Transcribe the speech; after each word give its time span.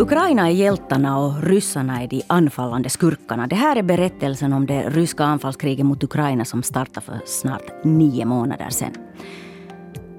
Ukraina 0.00 0.48
är 0.48 0.52
hjältarna 0.52 1.18
och 1.18 1.42
ryssarna 1.42 2.02
är 2.02 2.08
de 2.08 2.22
anfallande 2.26 2.88
skurkarna. 2.88 3.46
Det 3.46 3.56
här 3.56 3.76
är 3.76 3.82
berättelsen 3.82 4.52
om 4.52 4.66
det 4.66 4.88
ryska 4.88 5.24
anfallskriget 5.24 5.86
mot 5.86 6.04
Ukraina 6.04 6.44
som 6.44 6.62
startade 6.62 7.06
för 7.06 7.20
snart 7.26 7.84
nio 7.84 8.24
månader 8.24 8.70
sedan. 8.70 8.92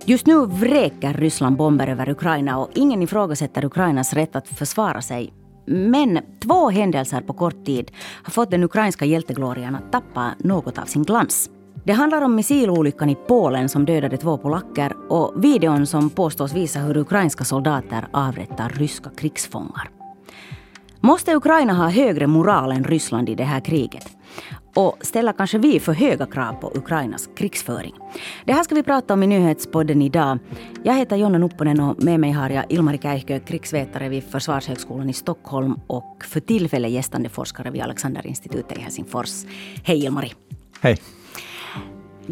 Just 0.05 0.26
nu 0.26 0.46
vräker 0.46 1.14
Ryssland 1.14 1.57
bomber 1.57 1.88
över 1.88 2.09
Ukraina 2.09 2.57
och 2.57 2.70
ingen 2.75 3.02
ifrågasätter 3.02 3.66
Ukrainas 3.66 4.14
rätt 4.14 4.36
att 4.36 4.48
försvara 4.48 5.02
sig. 5.02 5.34
Men 5.66 6.20
två 6.43 6.70
händelser 6.70 7.21
på 7.21 7.34
kort 7.34 7.66
tid 7.66 7.91
har 8.23 8.32
fått 8.32 8.52
den 8.52 8.64
ukrainska 8.64 9.05
hjälteglorian 9.05 9.75
att 9.75 9.91
tappa 9.91 10.32
något 10.39 10.78
av 10.78 10.86
sin 10.86 11.04
glans. 11.04 11.50
Det 11.84 11.93
handlar 11.93 12.21
om 12.21 12.36
missilolyckan 12.36 13.09
i 13.09 13.16
Polen 13.27 13.70
som 13.70 13.86
dödade 13.86 14.18
två 14.18 14.38
polacker 14.38 14.93
och 15.09 15.44
videon 15.44 15.88
som 15.88 16.09
påstås 16.09 16.53
visa 16.53 16.80
hur 16.80 16.98
ukrainska 16.98 17.44
soldater 17.44 18.08
avrättar 18.13 18.70
ryska 18.70 19.09
krigsfångar. 19.09 19.89
Måste 20.99 21.36
Ukraina 21.36 21.73
ha 21.73 21.89
högre 21.89 22.27
moral 22.27 22.72
än 22.72 22.84
Ryssland 22.84 23.30
i 23.30 23.36
det 23.36 23.44
här 23.44 23.59
kriget? 23.59 24.17
Och 24.75 24.98
ställer 25.02 25.34
kanske 25.34 25.58
vi 25.58 25.80
för 25.80 25.94
höga 25.94 26.25
krav 26.25 26.53
på 26.53 26.72
Ukrainas 26.75 27.30
krigsföring? 27.36 27.94
Det 28.45 28.53
här 28.53 28.63
ska 28.63 28.75
vi 28.75 28.84
prata 28.84 29.13
om 29.13 29.23
i 29.23 29.27
nyhetspodden 29.27 30.02
idag. 30.02 30.39
Jag 30.84 30.94
heter 30.94 31.16
Jonna 31.16 31.38
Nupponen 31.38 31.80
och 31.80 32.03
med 32.03 32.20
mig 32.20 32.31
har 32.31 32.50
jag 32.50 32.66
Ilmari 32.70 32.98
Käihkö, 32.98 33.39
krigsvetare 33.39 34.09
vid 34.09 34.23
Försvarshögskolan 34.23 35.09
i 35.09 35.13
Stockholm 35.13 35.80
och 35.88 36.23
för 36.27 36.39
tillfället 36.39 36.91
gästande 36.91 37.30
forskare 37.30 37.72
vid 37.72 37.81
Alexanderinstitutet 37.81 38.77
i 38.77 38.81
Helsingfors. 38.81 39.45
Hej 39.84 40.05
Ilmari! 40.05 40.34
Hej! 40.81 40.98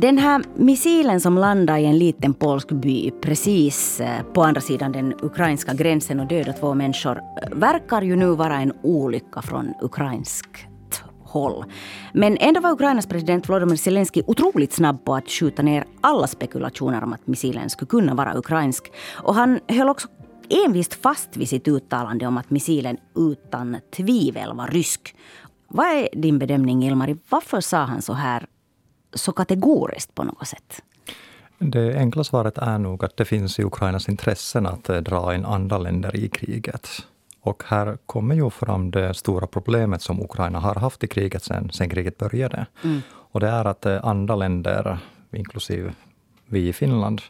Den 0.01 0.17
här 0.17 0.43
missilen 0.55 1.19
som 1.19 1.37
landade 1.37 1.79
i 1.79 1.85
en 1.85 1.97
liten 1.97 2.33
polsk 2.33 2.71
by 2.71 3.11
precis 3.11 3.99
eh, 4.01 4.23
på 4.33 4.43
andra 4.43 4.61
sidan 4.61 4.91
den 4.91 5.13
ukrainska 5.21 5.73
gränsen 5.73 6.19
och 6.19 6.27
dödade 6.27 6.53
två 6.53 6.73
människor 6.73 7.17
eh, 7.17 7.49
verkar 7.57 8.01
ju 8.01 8.15
nu 8.15 8.35
vara 8.35 8.55
en 8.55 8.73
olycka 8.83 9.41
från 9.41 9.73
ukrainskt 9.81 10.65
håll. 11.23 11.65
Men 12.13 12.37
ändå 12.37 12.61
var 12.61 12.71
Ukrainas 12.71 13.07
president 13.07 13.49
Volodymyr 13.49 13.75
Zelensky 13.75 14.21
otroligt 14.27 14.73
snabb 14.73 15.05
på 15.05 15.15
att 15.15 15.29
skjuta 15.29 15.61
ner 15.61 15.85
alla 16.01 16.27
spekulationer 16.27 17.03
om 17.03 17.13
att 17.13 17.27
missilen 17.27 17.69
skulle 17.69 17.89
kunna 17.89 18.13
vara 18.13 18.37
ukrainsk. 18.37 18.91
Och 19.15 19.35
han 19.35 19.59
höll 19.67 19.89
också 19.89 20.07
envist 20.65 20.93
fast 20.93 21.37
vid 21.37 21.49
sitt 21.49 21.67
uttalande 21.67 22.27
om 22.27 22.37
att 22.37 22.49
missilen 22.49 22.97
utan 23.15 23.77
tvivel 23.95 24.53
var 24.53 24.67
rysk. 24.67 25.15
Vad 25.67 25.87
är 25.87 26.09
din 26.13 26.39
bedömning, 26.39 26.83
Ilmari? 26.83 27.17
Varför 27.29 27.61
sa 27.61 27.77
han 27.77 28.01
så 28.01 28.13
här 28.13 28.45
så 29.13 29.31
kategoriskt 29.31 30.15
på 30.15 30.23
något 30.23 30.47
sätt? 30.47 30.81
Det 31.57 31.97
enkla 31.97 32.23
svaret 32.23 32.57
är 32.57 32.77
nog 32.77 33.05
att 33.05 33.17
det 33.17 33.25
finns 33.25 33.59
i 33.59 33.63
Ukrainas 33.63 34.09
intressen 34.09 34.65
att 34.65 34.89
eh, 34.89 34.97
dra 34.97 35.35
in 35.35 35.45
andra 35.45 35.77
länder 35.77 36.15
i 36.15 36.29
kriget. 36.29 36.89
Och 37.41 37.63
här 37.67 37.97
kommer 38.05 38.35
ju 38.35 38.49
fram 38.49 38.91
det 38.91 39.13
stora 39.13 39.47
problemet 39.47 40.01
som 40.01 40.21
Ukraina 40.21 40.59
har 40.59 40.75
haft 40.75 41.03
i 41.03 41.07
kriget 41.07 41.43
sen, 41.43 41.69
sen 41.71 41.89
kriget 41.89 42.17
började. 42.17 42.65
Mm. 42.83 43.01
Och 43.11 43.39
det 43.39 43.47
är 43.47 43.65
att 43.65 43.85
eh, 43.85 44.05
andra 44.05 44.35
länder, 44.35 44.97
inklusive 45.31 45.93
vi 46.45 46.67
i 46.67 46.73
Finland, 46.73 47.21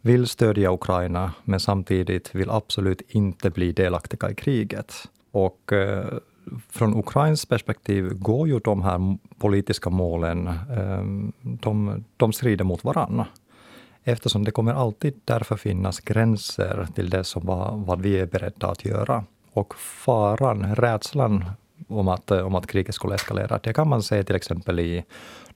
vill 0.00 0.26
stödja 0.26 0.72
Ukraina, 0.72 1.32
men 1.44 1.60
samtidigt 1.60 2.34
vill 2.34 2.50
absolut 2.50 3.02
inte 3.08 3.50
bli 3.50 3.72
delaktiga 3.72 4.30
i 4.30 4.34
kriget. 4.34 4.94
Och 5.32 5.72
eh, 5.72 6.06
från 6.68 6.98
Ukrains 6.98 7.46
perspektiv 7.46 8.14
går 8.14 8.48
ju 8.48 8.58
de 8.58 8.82
här 8.82 9.18
politiska 9.38 9.90
målen, 9.90 10.46
ehm, 10.46 11.32
de, 11.42 12.04
de 12.16 12.32
strider 12.32 12.64
mot 12.64 12.84
varandra. 12.84 13.26
Eftersom 14.04 14.44
det 14.44 14.50
kommer 14.50 14.74
alltid 14.74 15.20
därför 15.24 15.56
finnas 15.56 16.00
gränser 16.00 16.86
till 16.94 17.10
det 17.10 17.24
som 17.24 17.46
vad, 17.46 17.78
vad 17.78 18.00
vi 18.00 18.18
är 18.18 18.26
beredda 18.26 18.66
att 18.66 18.84
göra. 18.84 19.24
Och 19.52 19.74
faran, 19.78 20.74
rädslan 20.74 21.44
om 21.88 22.08
att, 22.08 22.30
om 22.30 22.54
att 22.54 22.66
kriget 22.66 22.94
skulle 22.94 23.14
eskalera, 23.14 23.60
det 23.62 23.72
kan 23.72 23.88
man 23.88 24.02
se 24.02 24.24
till 24.24 24.36
exempel 24.36 24.80
i 24.80 25.04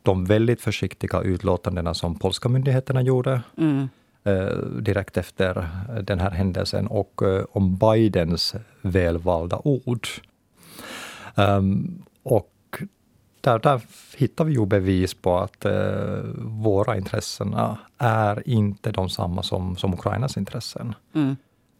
de 0.02 0.24
väldigt 0.24 0.60
försiktiga 0.60 1.20
utlåtandena 1.20 1.94
som 1.94 2.18
polska 2.18 2.48
myndigheterna 2.48 3.02
gjorde. 3.02 3.42
Mm. 3.58 3.88
Eh, 4.24 4.56
direkt 4.80 5.16
efter 5.16 5.68
den 6.02 6.20
här 6.20 6.30
händelsen 6.30 6.86
och 6.86 7.22
eh, 7.22 7.44
om 7.52 7.76
Bidens 7.76 8.54
välvalda 8.82 9.60
ord. 9.64 10.08
Um, 11.34 12.02
och 12.22 12.50
där, 13.40 13.58
där 13.58 13.80
hittar 14.16 14.44
vi 14.44 14.52
ju 14.52 14.66
bevis 14.66 15.14
på 15.14 15.38
att 15.38 15.66
uh, 15.66 15.72
våra 16.38 16.96
intressen 16.96 17.56
är 17.98 18.48
inte 18.48 18.92
de 18.92 19.08
samma 19.08 19.42
som, 19.42 19.76
som 19.76 19.94
Ukrainas 19.94 20.36
intressen. 20.36 20.94
Mm. 21.14 21.36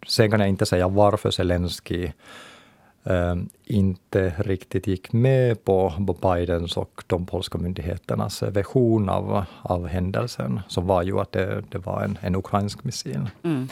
Sen 0.06 0.30
kan 0.30 0.40
jag 0.40 0.48
inte 0.48 0.66
säga 0.66 0.88
varför 0.88 1.30
Zelensky 1.30 2.12
um, 3.02 3.48
inte 3.64 4.34
riktigt 4.38 4.86
gick 4.86 5.12
med 5.12 5.64
på 5.64 5.92
Bidens 6.22 6.76
och 6.76 7.04
de 7.06 7.26
polska 7.26 7.58
myndigheternas 7.58 8.42
version 8.42 9.08
av, 9.08 9.44
av 9.62 9.86
händelsen, 9.86 10.60
som 10.68 10.86
var 10.86 11.02
ju 11.02 11.20
att 11.20 11.32
det, 11.32 11.64
det 11.68 11.78
var 11.78 12.02
en, 12.02 12.18
en 12.20 12.34
ukrainsk 12.36 12.84
missil. 12.84 13.30
Mm. 13.42 13.68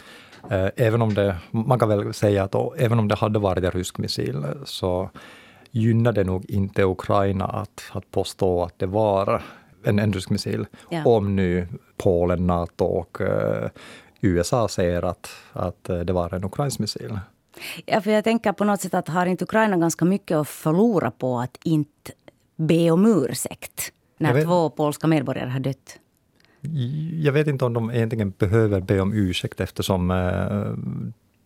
Uh, 0.51 0.69
även 0.75 1.01
om 1.01 1.13
det, 1.13 1.37
man 1.51 1.79
kan 1.79 1.89
väl 1.89 2.13
säga 2.13 2.43
att 2.43 2.51
då, 2.51 2.75
även 2.77 2.99
om 2.99 3.07
det 3.07 3.15
hade 3.15 3.39
varit 3.39 3.63
en 3.63 3.71
rysk 3.71 3.97
missil, 3.97 4.45
så 4.65 5.09
gynnade 5.73 6.23
nog 6.23 6.45
inte 6.49 6.83
Ukraina 6.83 7.45
att, 7.45 7.83
att 7.91 8.11
påstå 8.11 8.63
att 8.63 8.79
det 8.79 8.85
var 8.85 9.43
en, 9.83 9.99
en 9.99 10.13
rysk 10.13 10.29
missil. 10.29 10.65
Ja. 10.89 11.05
Om 11.05 11.35
nu 11.35 11.67
Polen, 11.97 12.47
Nato 12.47 12.85
och 12.85 13.21
uh, 13.21 13.69
USA 14.21 14.67
säger 14.67 15.05
att, 15.05 15.29
att 15.53 15.89
eh, 15.89 15.99
det 15.99 16.13
var 16.13 16.33
en 16.33 16.43
ukrainsk 16.43 16.79
missil. 16.79 17.19
Ja, 17.85 18.01
för 18.01 18.11
jag 18.11 18.23
tänker 18.23 18.53
på 18.53 18.63
något 18.63 18.81
sätt 18.81 18.93
att 18.93 19.07
har 19.07 19.25
inte 19.25 19.43
Ukraina 19.43 19.77
ganska 19.77 20.05
mycket 20.05 20.37
att 20.37 20.47
förlora 20.47 21.11
på 21.11 21.39
att 21.39 21.57
inte 21.63 22.11
be 22.55 22.91
om 22.91 23.05
ursäkt 23.05 23.91
när 24.17 24.33
vet, 24.33 24.45
två 24.45 24.69
polska 24.69 25.07
medborgare 25.07 25.49
har 25.49 25.59
dött? 25.59 25.99
Jag 27.21 27.33
vet 27.33 27.47
inte 27.47 27.65
om 27.65 27.73
de 27.73 27.91
egentligen 27.91 28.33
behöver 28.37 28.81
be 28.81 28.99
om 28.99 29.13
ursäkt 29.13 29.59
eftersom 29.59 30.11
uh, 30.11 30.73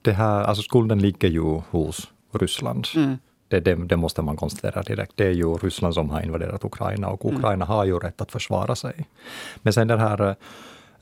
det 0.01 0.11
här, 0.11 0.44
alltså 0.44 0.63
skulden 0.63 0.99
ligger 0.99 1.27
ju 1.27 1.61
hos 1.69 2.11
Ryssland. 2.33 2.88
Mm. 2.95 3.17
Det, 3.47 3.59
det, 3.59 3.75
det, 3.75 3.97
måste 3.97 4.21
man 4.21 4.37
konstatera 4.37 4.81
direkt. 4.81 5.11
Det 5.15 5.25
är 5.25 5.31
ju 5.31 5.53
Ryssland 5.53 5.93
som 5.93 6.09
har 6.09 6.21
invaderat 6.21 6.65
Ukraina 6.65 7.09
och 7.09 7.25
mm. 7.25 7.37
Ukraina 7.37 7.65
mm. 7.65 7.67
har 7.67 7.85
ju 7.85 7.99
rätt 7.99 8.21
att 8.21 8.31
försvara 8.31 8.75
sig. 8.75 9.07
Men 9.55 9.73
sen 9.73 9.87
den 9.87 9.99
här 9.99 10.35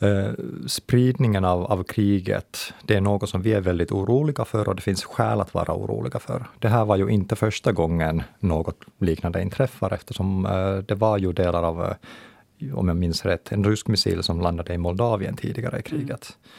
uh, 0.03 0.33
spridningen 0.67 1.45
av, 1.45 1.66
av 1.66 1.83
kriget, 1.83 2.73
det 2.83 2.95
är 2.95 3.01
något 3.01 3.29
som 3.29 3.41
vi 3.41 3.53
är 3.53 3.61
väldigt 3.61 3.91
oroliga 3.91 4.45
för 4.45 4.69
och 4.69 4.75
det 4.75 4.81
finns 4.81 5.03
skäl 5.03 5.41
att 5.41 5.53
vara 5.53 5.73
oroliga 5.73 6.19
för. 6.19 6.45
Det 6.59 6.67
här 6.69 6.85
var 6.85 6.95
ju 6.95 7.09
inte 7.09 7.35
första 7.35 7.72
gången 7.72 8.23
något 8.39 8.77
liknande 9.00 9.41
inträffar 9.41 9.94
eftersom 9.94 10.45
uh, 10.45 10.77
det 10.77 10.95
var 10.95 11.17
ju 11.17 11.33
delar 11.33 11.63
av, 11.63 11.81
uh, 11.81 12.77
om 12.77 12.88
jag 12.88 12.97
minns 12.97 13.25
rätt, 13.25 13.51
en 13.51 13.63
rysk 13.63 13.88
missil 13.88 14.23
som 14.23 14.41
landade 14.41 14.73
i 14.73 14.77
Moldavien 14.77 15.35
tidigare 15.35 15.79
i 15.79 15.81
kriget. 15.81 16.38
Mm. 16.38 16.51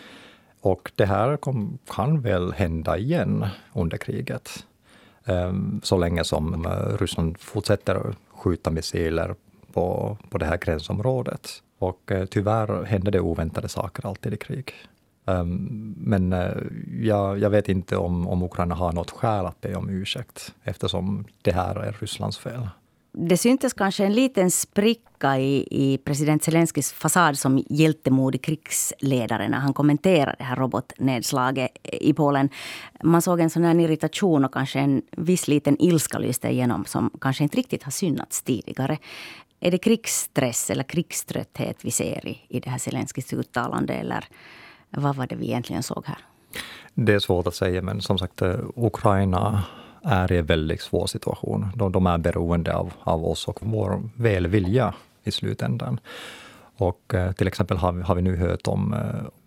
Och 0.60 0.92
det 0.94 1.06
här 1.06 1.36
kom, 1.36 1.78
kan 1.90 2.20
väl 2.20 2.52
hända 2.52 2.98
igen 2.98 3.46
under 3.72 3.96
kriget. 3.98 4.64
Ehm, 5.26 5.80
så 5.82 5.96
länge 5.96 6.24
som 6.24 6.66
eh, 6.66 6.98
Ryssland 6.98 7.38
fortsätter 7.38 8.14
skjuta 8.30 8.70
missiler 8.70 9.34
på, 9.72 10.16
på 10.30 10.38
det 10.38 10.46
här 10.46 10.56
gränsområdet. 10.56 11.62
Och 11.78 12.12
eh, 12.12 12.24
tyvärr 12.24 12.84
händer 12.84 13.12
det 13.12 13.20
oväntade 13.20 13.68
saker 13.68 14.06
alltid 14.06 14.34
i 14.34 14.36
krig. 14.36 14.72
Ehm, 15.26 15.94
men 15.98 16.32
eh, 16.32 16.56
jag, 17.00 17.38
jag, 17.38 17.50
vet 17.50 17.68
inte 17.68 17.96
om, 17.96 18.28
om 18.28 18.42
Ukraina 18.42 18.74
har 18.74 18.92
något 18.92 19.10
skäl 19.10 19.46
att 19.46 19.60
be 19.60 19.74
om 19.74 19.90
ursäkt 19.90 20.54
eftersom 20.62 21.24
det 21.42 21.52
här 21.52 21.76
är 21.76 21.96
Rysslands 22.00 22.38
fel 22.38 22.68
det 23.18 23.36
syntes 23.36 23.72
kanske 23.72 24.04
en 24.04 24.12
liten 24.12 24.50
spricka 24.50 25.38
i, 25.38 25.68
i 25.70 25.98
president 25.98 26.44
Zelenskis 26.44 26.92
fasad 26.92 27.38
som 27.38 27.64
hjältemodig 27.68 28.42
krigsledare 28.42 29.48
när 29.48 29.58
han 29.58 29.74
kommenterade 29.74 30.36
det 30.38 30.44
här 30.44 30.56
robotnedslaget 30.56 31.70
i 31.82 32.12
Polen. 32.12 32.48
Man 33.02 33.22
såg 33.22 33.40
en 33.40 33.50
sån 33.50 33.64
här 33.64 33.80
irritation 33.80 34.44
och 34.44 34.52
kanske 34.52 34.80
en 34.80 35.02
viss 35.10 35.48
liten 35.48 35.76
ilska 35.82 36.18
lyste 36.18 36.48
igenom 36.48 36.84
som 36.84 37.10
kanske 37.20 37.42
inte 37.42 37.56
riktigt 37.56 37.82
har 37.82 37.90
synats 37.90 38.42
tidigare. 38.42 38.98
Är 39.60 39.70
det 39.70 39.78
krigsstress 39.78 40.70
eller 40.70 40.84
krigströtthet 40.84 41.84
vi 41.84 41.90
ser 41.90 42.26
i, 42.26 42.38
i 42.48 42.60
det 42.60 42.70
här 42.70 42.78
Zelenskis 42.78 43.32
uttalande 43.32 43.94
eller 43.94 44.24
vad 44.90 45.16
var 45.16 45.26
det 45.26 45.36
vi 45.36 45.46
egentligen 45.46 45.82
såg 45.82 46.06
här? 46.06 46.18
Det 46.94 47.14
är 47.14 47.18
svårt 47.18 47.46
att 47.46 47.54
säga, 47.54 47.82
men 47.82 48.00
som 48.00 48.18
sagt, 48.18 48.42
eh, 48.42 48.54
Ukraina 48.76 49.64
är 50.06 50.32
i 50.32 50.38
en 50.38 50.46
väldigt 50.46 50.80
svår 50.80 51.06
situation. 51.06 51.68
De, 51.74 51.92
de 51.92 52.06
är 52.06 52.18
beroende 52.18 52.74
av, 52.74 52.92
av 53.02 53.26
oss 53.26 53.48
och 53.48 53.58
vår 53.60 54.02
välvilja 54.14 54.94
i 55.24 55.30
slutändan. 55.30 56.00
Och 56.78 57.14
till 57.36 57.46
exempel 57.46 57.76
har 57.76 57.92
vi, 57.92 58.02
har 58.02 58.14
vi 58.14 58.22
nu 58.22 58.36
hört 58.36 58.66
om 58.66 58.94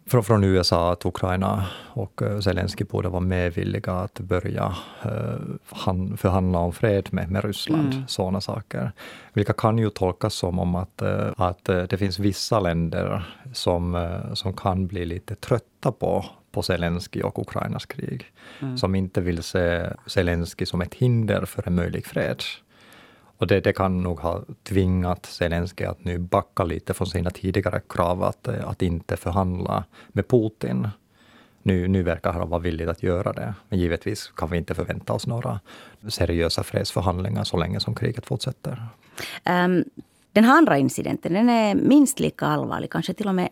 från, 0.09 0.23
från 0.23 0.43
USA 0.43 0.91
att 0.91 1.05
Ukraina 1.05 1.65
och 1.75 2.21
Zelensky 2.43 2.83
borde 2.83 3.09
vara 3.09 3.21
medvilliga 3.21 3.93
att 3.93 4.19
börja 4.19 4.75
uh, 5.05 6.15
förhandla 6.17 6.59
om 6.59 6.73
fred 6.73 7.07
med, 7.11 7.31
med 7.31 7.45
Ryssland. 7.45 7.93
Mm. 7.93 8.07
Sådana 8.07 8.41
saker. 8.41 8.91
Vilka 9.33 9.53
kan 9.53 9.77
ju 9.77 9.89
tolkas 9.89 10.33
som 10.33 10.59
om 10.59 10.75
att, 10.75 11.01
att 11.37 11.65
det 11.65 11.97
finns 11.97 12.19
vissa 12.19 12.59
länder 12.59 13.23
som, 13.53 14.09
som 14.33 14.53
kan 14.53 14.87
bli 14.87 15.05
lite 15.05 15.35
trötta 15.35 15.91
på 15.91 16.25
på 16.59 16.63
Zelensky 16.63 17.21
och 17.21 17.39
Ukrainas 17.39 17.85
krig, 17.85 18.25
mm. 18.59 18.77
som 18.77 18.95
inte 18.95 19.21
vill 19.21 19.43
se 19.43 19.89
Zelensky 20.05 20.65
som 20.65 20.81
ett 20.81 20.93
hinder 20.93 21.45
för 21.45 21.67
en 21.67 21.75
möjlig 21.75 22.05
fred. 22.05 22.43
Och 23.37 23.47
det, 23.47 23.59
det, 23.61 23.73
kan 23.73 24.03
nog 24.03 24.19
ha 24.19 24.43
tvingat 24.63 25.25
Zelensky 25.25 25.85
att 25.85 26.03
nu 26.03 26.17
backa 26.17 26.63
lite 26.63 26.93
från 26.93 27.07
sina 27.07 27.29
tidigare 27.29 27.81
krav 27.89 28.23
att, 28.23 28.47
att 28.47 28.81
inte 28.81 29.17
förhandla 29.17 29.83
med 30.07 30.27
Putin. 30.27 30.87
Nu, 31.63 31.87
nu 31.87 32.03
verkar 32.03 32.33
han 32.33 32.49
vara 32.49 32.61
villig 32.61 32.89
att 32.89 33.03
göra 33.03 33.33
det. 33.33 33.53
Men 33.69 33.79
givetvis 33.79 34.31
kan 34.35 34.49
vi 34.49 34.57
inte 34.57 34.75
förvänta 34.75 35.13
oss 35.13 35.27
några 35.27 35.59
seriösa 36.09 36.63
fredsförhandlingar 36.63 37.43
så 37.43 37.57
länge 37.57 37.79
som 37.79 37.95
kriget 37.95 38.25
fortsätter. 38.25 38.87
Um, 39.45 39.83
den 40.33 40.43
här 40.43 40.57
andra 40.57 40.77
incidenten 40.77 41.33
den 41.33 41.49
är 41.49 41.75
minst 41.75 42.19
lika 42.19 42.45
allvarlig, 42.45 42.89
kanske 42.89 43.13
till 43.13 43.27
och 43.27 43.35
med 43.35 43.49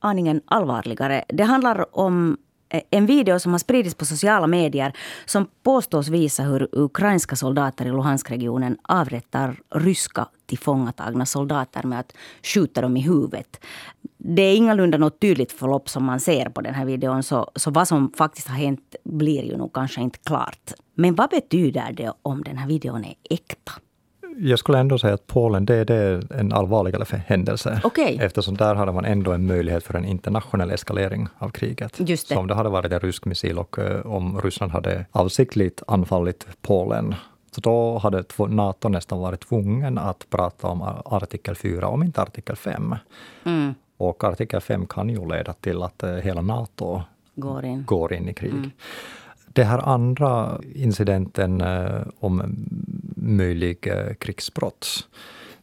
aningen 0.00 0.40
allvarligare. 0.44 1.24
Det 1.28 1.42
handlar 1.42 1.98
om 1.98 2.36
eh, 2.68 2.82
en 2.90 3.06
video 3.06 3.38
som 3.38 3.52
har 3.52 3.58
spridits 3.58 3.94
på 3.94 4.04
sociala 4.04 4.46
medier 4.46 4.92
som 5.26 5.48
påstås 5.62 6.08
visa 6.08 6.42
hur 6.42 6.68
ukrainska 6.72 7.36
soldater 7.36 7.86
i 7.86 7.88
Luhanskregionen 7.88 8.76
avrättar 8.82 9.60
ryska 9.74 10.28
tillfångatagna 10.46 11.26
soldater 11.26 11.82
med 11.82 12.00
att 12.00 12.12
skjuta 12.42 12.80
dem 12.80 12.96
i 12.96 13.00
huvudet. 13.00 13.64
Det 14.16 14.42
är 14.42 14.56
ingalunda 14.56 14.98
något 14.98 15.20
tydligt 15.20 15.52
förlopp 15.52 15.88
som 15.88 16.04
man 16.04 16.20
ser 16.20 16.48
på 16.48 16.60
den 16.60 16.74
här 16.74 16.84
videon 16.84 17.22
så, 17.22 17.50
så 17.54 17.70
vad 17.70 17.88
som 17.88 18.12
faktiskt 18.16 18.48
har 18.48 18.56
hänt 18.56 18.96
blir 19.04 19.42
ju 19.44 19.56
nog 19.56 19.72
kanske 19.72 20.00
inte 20.00 20.18
klart. 20.18 20.72
Men 20.94 21.14
vad 21.14 21.30
betyder 21.30 21.92
det 21.92 22.12
om 22.22 22.42
den 22.42 22.58
här 22.58 22.68
videon 22.68 23.04
är 23.04 23.14
äkta? 23.30 23.72
Jag 24.40 24.58
skulle 24.58 24.78
ändå 24.78 24.98
säga 24.98 25.14
att 25.14 25.26
Polen 25.26 25.66
det, 25.66 25.84
det 25.84 25.94
är 25.94 26.32
en 26.32 26.52
allvarligare 26.52 27.22
händelse. 27.26 27.80
Okay. 27.84 28.16
Eftersom 28.20 28.56
där 28.56 28.74
hade 28.74 28.92
man 28.92 29.04
ändå 29.04 29.32
en 29.32 29.46
möjlighet 29.46 29.84
för 29.84 29.94
en 29.94 30.04
internationell 30.04 30.70
eskalering 30.70 31.28
av 31.38 31.48
kriget. 31.48 32.00
Just 32.00 32.28
det. 32.28 32.34
Så 32.34 32.40
om 32.40 32.46
det 32.46 32.54
hade 32.54 32.68
varit 32.68 32.92
en 32.92 33.00
rysk 33.00 33.24
missil 33.24 33.58
och 33.58 33.78
uh, 33.78 34.06
om 34.06 34.40
Ryssland 34.40 34.72
hade 34.72 35.06
avsiktligt 35.12 35.82
anfallit 35.86 36.46
Polen, 36.62 37.14
så 37.50 37.60
då 37.60 37.98
hade 37.98 38.24
Nato 38.48 38.88
nästan 38.88 39.18
varit 39.18 39.48
tvungen 39.48 39.98
att 39.98 40.30
prata 40.30 40.66
om 40.66 40.82
artikel 41.04 41.54
4, 41.54 41.88
om 41.88 42.02
inte 42.02 42.22
artikel 42.22 42.56
5. 42.56 42.94
Mm. 43.44 43.74
Och 43.96 44.24
artikel 44.24 44.60
5 44.60 44.86
kan 44.86 45.08
ju 45.08 45.28
leda 45.28 45.52
till 45.52 45.82
att 45.82 46.04
uh, 46.04 46.10
hela 46.10 46.40
Nato 46.40 47.02
går 47.34 47.64
in, 47.64 47.84
går 47.84 48.12
in 48.12 48.28
i 48.28 48.34
krig. 48.34 48.52
Mm. 48.52 48.70
Det 49.52 49.64
här 49.64 49.78
andra 49.78 50.60
incidenten 50.74 51.60
uh, 51.60 52.02
om 52.20 52.42
möjlig 53.22 53.86
eh, 53.86 54.14
krigsbrott. 54.14 55.08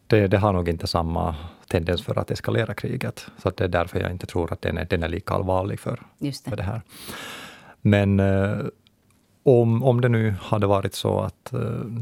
Det, 0.08 0.28
det, 0.28 0.38
har 0.38 0.54
nog 0.54 0.70
inte 0.70 0.88
samma 0.88 1.36
tendens 1.68 2.04
för 2.04 2.20
att 2.20 2.32
eskalera 2.32 2.74
kriget. 2.74 3.28
Så 3.38 3.50
det 3.50 3.64
är 3.64 3.68
därför 3.68 4.00
jag 4.00 4.12
inte 4.12 4.26
tror 4.26 4.54
att 4.54 4.62
den 4.62 4.78
är, 4.78 4.86
den 4.86 5.04
är 5.04 5.08
lika 5.08 5.34
allvarlig 5.34 5.80
för, 5.80 6.02
det. 6.18 6.50
för 6.50 6.56
det 6.56 6.64
här. 6.64 6.82
Men 7.82 8.20
eh, 8.20 8.58
om, 9.44 9.84
om 9.84 10.02
det 10.02 10.10
nu 10.10 10.36
hade 10.42 10.68
varit 10.68 10.96
så 10.96 11.20
att 11.20 11.54
eh, 11.54 11.60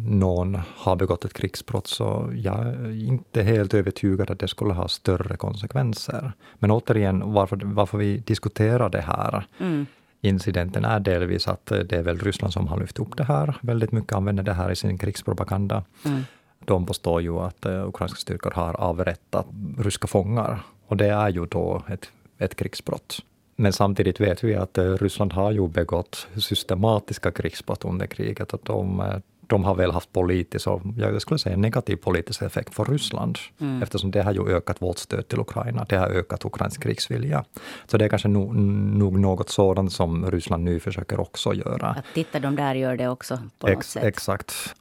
någon 0.07 0.59
har 0.75 0.95
begått 0.95 1.25
ett 1.25 1.33
krigsbrott 1.33 1.87
så 1.87 2.31
jag 2.35 2.67
är 2.67 3.05
inte 3.07 3.43
helt 3.43 3.73
övertygad 3.73 4.31
att 4.31 4.39
det 4.39 4.47
skulle 4.47 4.73
ha 4.73 4.87
större 4.87 5.37
konsekvenser. 5.37 6.31
Men 6.59 6.71
återigen, 6.71 7.33
varför, 7.33 7.61
varför 7.63 7.97
vi 7.97 8.17
diskuterar 8.17 8.89
det 8.89 9.01
här 9.01 9.47
mm 9.59 9.85
incidenten 10.23 10.85
är 10.85 10.99
delvis 10.99 11.47
att 11.47 11.65
det 11.65 11.93
är 11.93 12.01
väl 12.01 12.19
Ryssland 12.19 12.53
som 12.53 12.67
har 12.67 12.79
lyft 12.79 12.99
upp 12.99 13.17
det 13.17 13.23
här. 13.23 13.55
Väldigt 13.61 13.91
mycket 13.91 14.13
använder 14.13 14.43
det 14.43 14.53
här 14.53 14.71
i 14.71 14.75
sin 14.75 14.97
krigspropaganda. 14.97 15.83
Mm. 16.05 16.21
De 16.65 16.85
påstår 16.85 17.21
ju 17.21 17.39
att 17.39 17.65
uh, 17.65 17.87
ukrainska 17.87 18.17
styrkor 18.17 18.51
har 18.51 18.73
avrättat 18.73 19.45
ryska 19.77 20.07
fångar. 20.07 20.59
Och 20.87 20.97
det 20.97 21.07
är 21.07 21.29
ju 21.29 21.45
då 21.45 21.83
ett, 21.89 22.11
ett 22.37 22.55
krigsbrott. 22.55 23.19
Men 23.55 23.73
samtidigt 23.73 24.19
vet 24.19 24.43
vi 24.43 24.55
att 24.55 24.77
uh, 24.77 24.97
Ryssland 24.97 25.33
har 25.33 25.51
ju 25.51 25.67
begått 25.67 26.27
systematiska 26.35 27.31
krigsbrott 27.31 27.85
under 27.85 28.05
kriget. 28.07 28.53
Och 28.53 28.61
de, 28.63 29.21
de 29.53 29.63
har 29.63 29.75
väl 29.75 29.91
haft 29.91 30.11
politisk, 30.13 30.67
och 30.67 30.81
jag 30.97 31.21
skulle 31.21 31.37
säga 31.37 31.57
negativ 31.57 31.95
politisk 31.95 32.41
effekt 32.41 32.75
för 32.75 32.85
Ryssland. 32.85 33.37
Mm. 33.59 33.83
Eftersom 33.83 34.11
det 34.11 34.21
har 34.21 34.33
ju 34.33 34.49
ökat 34.49 34.81
vårt 34.81 34.97
stöd 34.97 35.27
till 35.27 35.39
Ukraina. 35.39 35.85
Det 35.89 35.97
har 35.97 36.07
ökat 36.07 36.45
Ukrains 36.45 36.77
krigsvilja. 36.77 37.45
Så 37.87 37.97
det 37.97 38.05
är 38.05 38.09
kanske 38.09 38.27
nog 38.27 38.55
no, 38.55 39.17
något 39.17 39.49
sådant 39.49 39.93
som 39.93 40.31
Ryssland 40.31 40.63
nu 40.63 40.79
försöker 40.79 41.19
också 41.19 41.53
göra. 41.53 41.87
Att 41.87 42.05
titta, 42.13 42.39
de 42.39 42.55
där 42.55 42.75
gör 42.75 42.97
det 42.97 43.07
också 43.07 43.39
på 43.59 43.67
Ex, 43.67 43.75
något 43.75 43.85
sätt. 43.85 44.03
Exakt. 44.03 44.75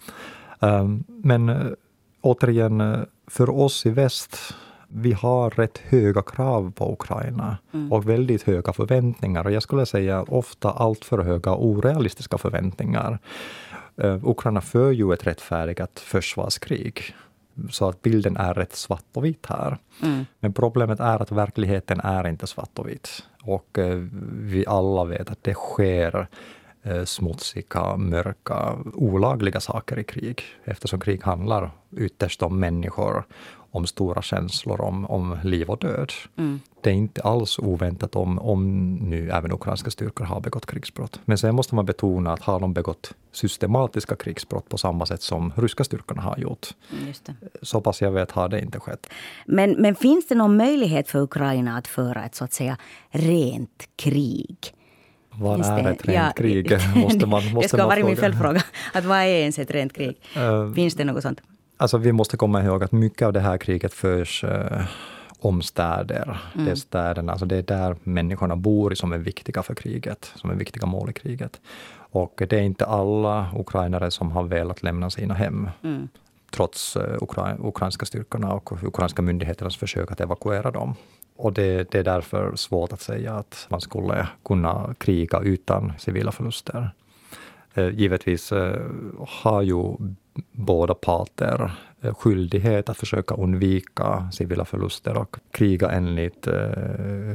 Um, 0.59 1.05
men 1.07 1.49
uh, 1.49 1.73
återigen, 2.21 2.81
uh, 2.81 3.05
för 3.27 3.51
oss 3.51 3.87
i 3.87 3.91
väst 3.91 4.55
vi 4.89 5.13
har 5.13 5.51
rätt 5.51 5.79
höga 5.79 6.23
krav 6.23 6.73
på 6.77 6.93
Ukraina 6.93 7.59
mm. 7.73 7.93
och 7.93 8.09
väldigt 8.09 8.43
höga 8.43 8.73
förväntningar. 8.73 9.45
Och 9.45 9.53
jag 9.53 9.63
skulle 9.63 9.87
säga 9.87 10.23
ofta 10.23 10.71
alltför 10.71 11.19
höga 11.19 11.55
orealistiska 11.55 12.39
förväntningar. 12.39 13.19
Uh, 14.05 14.29
Ukraina 14.29 14.61
för 14.61 14.91
ju 14.91 15.13
ett 15.13 15.27
rättfärdigat 15.27 16.01
försvarskrig. 16.01 17.15
Så 17.71 17.89
att 17.89 18.03
bilden 18.03 18.37
är 18.37 18.55
rätt 18.55 18.77
svart 18.77 19.05
och 19.13 19.25
vit 19.25 19.47
här. 19.47 19.79
Mm. 20.03 20.27
Men 20.41 20.53
problemet 20.53 21.01
är 21.01 21.23
att 21.23 21.33
verkligheten 21.33 22.01
är 22.01 22.29
inte 22.29 22.47
svart 22.47 22.79
och 22.79 22.89
vit. 22.89 23.25
Och 23.43 23.79
uh, 23.79 24.09
vi 24.33 24.67
alla 24.67 25.05
vet 25.05 25.31
att 25.31 25.45
det 25.45 25.55
sker 25.55 26.29
smutsiga, 27.05 27.97
mörka, 27.97 28.79
olagliga 28.95 29.61
saker 29.61 29.99
i 29.99 30.05
krig. 30.05 30.43
Eftersom 30.65 31.01
krig 31.01 31.23
handlar 31.23 31.71
ytterst 31.97 32.43
om 32.43 32.61
människor 32.61 33.25
om 33.73 33.87
stora 33.87 34.23
känslor 34.23 34.81
om, 34.81 35.07
om 35.07 35.39
liv 35.43 35.71
och 35.71 35.79
död. 35.79 36.13
Mm. 36.37 36.61
Det 36.81 36.91
är 36.91 36.95
inte 36.95 37.23
alls 37.23 37.59
oväntat 37.59 38.17
om, 38.17 38.39
om 38.39 38.95
nu 38.95 39.31
även 39.31 39.53
ukrainska 39.53 39.91
styrkor 39.91 40.25
har 40.25 40.41
begått 40.41 40.67
krigsbrott. 40.67 41.21
Men 41.25 41.39
sen 41.39 41.55
måste 41.55 41.75
man 41.75 41.87
betona 41.87 42.33
att 42.33 42.43
har 42.43 42.61
de 42.61 42.73
begått 42.73 43.15
systematiska 43.33 44.17
krigsbrott 44.17 44.69
på 44.69 44.79
samma 44.79 45.07
sätt 45.07 45.23
som 45.23 45.53
ryska 45.57 45.85
styrkorna 45.85 46.23
har 46.23 46.39
gjort. 46.39 46.67
Mm, 46.93 47.13
så 47.63 47.81
pass 47.81 48.03
jag 48.03 48.11
vet 48.11 48.31
har 48.31 48.49
det 48.49 48.61
inte 48.61 48.81
skett. 48.81 49.07
Men, 49.47 49.71
men 49.71 49.95
finns 49.95 50.29
det 50.29 50.35
någon 50.35 50.57
möjlighet 50.57 51.09
för 51.09 51.19
Ukraina 51.19 51.77
att 51.77 51.89
föra 51.89 52.25
ett 52.25 52.35
så 52.35 52.45
att 52.45 52.53
säga 52.53 52.77
rent 53.11 53.89
krig? 53.97 54.75
Vad 55.39 55.61
är 55.61 55.79
ett 55.79 56.07
rent 56.07 56.17
ja, 56.17 56.33
krig? 56.37 56.73
Måste 56.97 57.27
man, 57.27 57.45
måste 57.45 57.61
det 57.61 57.69
ska 57.69 57.87
vara 57.87 58.05
min 58.05 58.17
följdfråga. 58.17 58.63
Att 58.95 59.05
vad 59.05 59.19
är 59.19 59.27
ens 59.27 59.59
ett 59.59 59.71
rent 59.71 59.93
krig? 59.93 60.17
Uh, 60.37 60.75
Finns 60.75 60.95
det 60.95 61.05
något 61.05 61.23
sånt? 61.23 61.41
Alltså 61.77 61.99
vi 61.99 62.13
måste 62.13 62.37
komma 62.37 62.63
ihåg 62.63 62.85
att 62.85 62.93
mycket 62.93 63.27
av 63.27 63.33
det 63.33 63.41
här 63.41 63.59
kriget 63.59 63.95
förs 63.95 64.45
eh, 64.45 64.83
om 65.39 65.63
städer. 65.63 66.41
Mm. 66.55 66.67
Det 66.67 66.71
är 66.71 66.75
städerna, 66.75 67.33
alltså 67.33 67.47
det 67.47 67.57
är 67.57 67.63
där 67.63 67.97
människorna 68.03 68.57
bor 68.57 68.95
som 68.95 69.13
är 69.13 69.19
viktiga 69.19 69.63
för 69.63 69.75
kriget, 69.75 70.33
som 70.35 70.51
är 70.51 70.55
viktiga 70.55 70.87
mål 70.87 71.11
i 71.11 71.13
kriget. 71.13 71.61
Och 71.95 72.43
det 72.49 72.53
är 72.53 72.63
inte 72.63 72.87
alla 72.87 73.47
ukrainare 73.57 74.11
som 74.11 74.31
har 74.31 74.43
velat 74.43 74.83
lämna 74.83 75.11
sina 75.11 75.35
hem. 75.35 75.71
Mm. 75.83 76.09
Trots 76.51 76.97
eh, 76.97 77.23
ukra 77.23 77.57
ukrainska 77.61 78.07
styrkorna 78.07 78.53
och 78.53 78.83
ukrainska 78.83 79.23
myndigheternas 79.23 79.77
försök 79.77 80.13
att 80.13 80.21
evakuera 80.21 80.71
dem. 80.71 80.95
Och 81.43 81.53
det, 81.53 81.91
det, 81.91 81.99
är 81.99 82.05
därför 82.05 82.57
svårt 82.57 82.93
att 82.93 83.01
säga 83.01 83.35
att 83.35 83.67
man 83.71 83.81
skulle 83.81 84.29
kunna 84.45 84.95
kriga 84.99 85.41
utan 85.41 85.93
civila 85.99 86.33
förluster. 86.33 86.91
Eh, 87.75 87.89
givetvis 87.89 88.53
eh, 88.53 88.81
har 89.29 89.63
ju 89.63 89.97
båda 90.53 90.95
parter 90.95 91.73
eh, 92.01 92.15
skyldighet 92.15 92.89
att 92.89 92.97
försöka 92.97 93.35
undvika 93.35 94.31
civila 94.33 94.65
förluster 94.65 95.17
och 95.17 95.37
kriga 95.51 95.91
enligt 95.91 96.49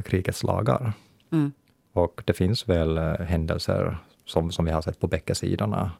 krigets 0.04 0.42
lagar. 0.42 0.92
Mm. 1.32 1.52
Och 1.92 2.22
det 2.24 2.32
finns 2.32 2.68
väl 2.68 2.98
händelser 3.20 3.98
som, 4.28 4.52
som 4.52 4.64
vi 4.64 4.70
har 4.70 4.82
sett 4.82 5.00
på 5.00 5.06
bägge 5.06 5.34
sidorna, 5.34 5.90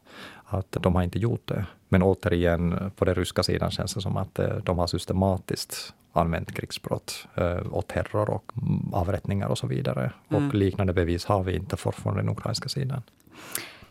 att 0.45 0.71
de 0.71 0.95
har 0.95 1.03
inte 1.03 1.19
gjort 1.19 1.47
det. 1.47 1.65
Men 1.89 2.03
återigen, 2.03 2.91
på 2.95 3.05
den 3.05 3.15
ryska 3.15 3.43
sidan 3.43 3.71
känns 3.71 3.93
det 3.93 4.01
som 4.01 4.17
att 4.17 4.39
eh, 4.39 4.55
de 4.55 4.77
har 4.77 4.87
systematiskt 4.87 5.93
använt 6.13 6.51
krigsbrott 6.51 7.27
eh, 7.35 7.57
och 7.57 7.87
terror 7.87 8.29
och 8.29 8.51
avrättningar 8.93 9.47
och 9.47 9.57
så 9.57 9.67
vidare. 9.67 10.11
Mm. 10.29 10.47
Och 10.47 10.53
liknande 10.53 10.93
bevis 10.93 11.25
har 11.25 11.43
vi 11.43 11.55
inte 11.55 11.77
från 11.77 12.15
den 12.15 12.29
ukrainska 12.29 12.69
sidan. 12.69 13.01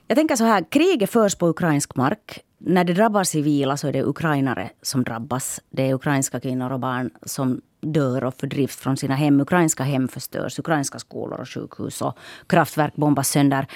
Jag 0.06 0.16
tänker 0.16 0.36
så 0.36 0.44
här, 0.44 0.64
kriget 0.70 1.10
förs 1.10 1.34
på 1.34 1.46
ukrainsk 1.46 1.96
mark. 1.96 2.40
När 2.58 2.84
det 2.84 2.92
drabbar 2.92 3.24
civila 3.24 3.76
så 3.76 3.88
är 3.88 3.92
det 3.92 4.02
ukrainare 4.02 4.70
som 4.82 5.04
drabbas. 5.04 5.60
Det 5.70 5.90
är 5.90 5.94
ukrainska 5.94 6.40
kvinnor 6.40 6.72
och 6.72 6.80
barn 6.80 7.10
som 7.22 7.60
dör 7.80 8.24
och 8.24 8.34
fördrivs 8.34 8.76
från 8.76 8.96
sina 8.96 9.14
hem. 9.14 9.40
Ukrainska 9.40 9.82
hem 9.82 10.08
förstörs, 10.08 10.58
ukrainska 10.58 10.98
skolor 10.98 11.40
och 11.40 11.48
sjukhus 11.48 12.02
och 12.02 12.18
kraftverk 12.46 12.96
bombas 12.96 13.28
sönder. 13.28 13.66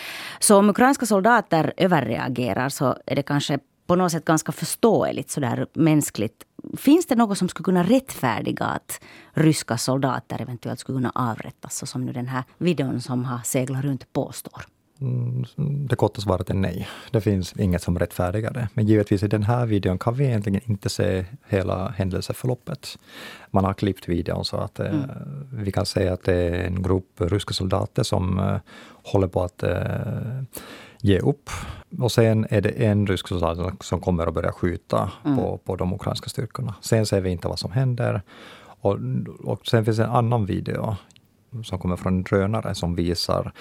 Så 0.40 0.58
om 0.58 0.70
ukrainska 0.70 1.06
soldater 1.06 1.72
överreagerar 1.76 2.68
så 2.68 2.96
är 3.06 3.16
det 3.16 3.22
kanske 3.22 3.58
på 3.86 3.96
något 3.96 4.12
sätt 4.12 4.24
ganska 4.24 4.52
förståeligt, 4.52 5.30
sådär 5.30 5.66
mänskligt. 5.72 6.44
Finns 6.76 7.06
det 7.06 7.14
något 7.14 7.38
som 7.38 7.48
skulle 7.48 7.64
kunna 7.64 7.82
rättfärdiga 7.82 8.64
att 8.64 9.00
ryska 9.32 9.78
soldater 9.78 10.42
eventuellt 10.42 10.80
skulle 10.80 10.98
kunna 10.98 11.12
avrättas, 11.14 11.76
så 11.76 11.86
som 11.86 12.04
nu 12.04 12.12
den 12.12 12.28
här 12.28 12.44
videon 12.58 13.00
som 13.00 13.24
har 13.24 13.40
seglat 13.44 13.84
runt 13.84 14.12
påstår? 14.12 14.62
Mm, 15.02 15.86
det 15.86 15.96
korta 15.96 16.20
svaret 16.20 16.50
är 16.50 16.54
nej. 16.54 16.88
Det 17.10 17.20
finns 17.20 17.52
inget 17.58 17.82
som 17.82 17.98
rättfärdigar 17.98 18.50
det. 18.52 18.68
Men 18.74 18.86
givetvis 18.86 19.22
i 19.22 19.28
den 19.28 19.42
här 19.42 19.66
videon 19.66 19.98
kan 19.98 20.14
vi 20.14 20.24
egentligen 20.24 20.60
inte 20.64 20.88
se 20.88 21.24
hela 21.48 21.88
händelseförloppet. 21.88 22.98
Man 23.50 23.64
har 23.64 23.74
klippt 23.74 24.08
videon 24.08 24.44
så 24.44 24.56
att 24.56 24.80
eh, 24.80 24.86
mm. 24.86 25.10
vi 25.52 25.72
kan 25.72 25.86
se 25.86 26.08
att 26.08 26.24
det 26.24 26.34
är 26.34 26.64
en 26.64 26.82
grupp 26.82 27.20
ryska 27.20 27.54
soldater 27.54 28.02
som 28.02 28.38
uh, 28.38 28.56
håller 29.04 29.28
på 29.28 29.42
att 29.42 29.64
uh, 29.64 30.42
ge 31.00 31.18
upp. 31.18 31.50
Och 31.98 32.12
sen 32.12 32.46
är 32.50 32.60
det 32.60 32.70
en 32.70 33.06
rysk 33.06 33.28
soldat 33.28 33.84
som 33.84 34.00
kommer 34.00 34.26
att 34.26 34.34
börja 34.34 34.52
skjuta 34.52 35.10
mm. 35.24 35.36
på, 35.36 35.58
på 35.58 35.76
de 35.76 35.92
ukrainska 35.92 36.28
styrkorna. 36.28 36.74
Sen 36.80 37.06
ser 37.06 37.20
vi 37.20 37.30
inte 37.30 37.48
vad 37.48 37.58
som 37.58 37.72
händer. 37.72 38.22
Och, 38.80 38.98
och 39.44 39.66
sen 39.66 39.84
finns 39.84 39.98
en 39.98 40.10
annan 40.10 40.46
video 40.46 40.96
som 41.64 41.78
kommer 41.78 41.96
från 41.96 42.16
en 42.16 42.22
drönare 42.22 42.74
som 42.74 42.94
visar 42.94 43.52